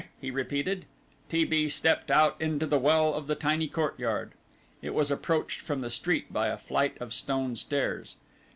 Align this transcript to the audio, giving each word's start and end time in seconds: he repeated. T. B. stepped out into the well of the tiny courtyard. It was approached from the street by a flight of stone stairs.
he 0.19 0.31
repeated. 0.31 0.85
T. 1.29 1.45
B. 1.45 1.69
stepped 1.69 2.09
out 2.09 2.35
into 2.41 2.65
the 2.65 2.79
well 2.79 3.13
of 3.13 3.27
the 3.27 3.35
tiny 3.35 3.67
courtyard. 3.67 4.31
It 4.81 4.95
was 4.95 5.11
approached 5.11 5.61
from 5.61 5.81
the 5.81 5.91
street 5.91 6.33
by 6.33 6.47
a 6.47 6.57
flight 6.57 6.97
of 6.99 7.13
stone 7.13 7.55
stairs. 7.55 8.15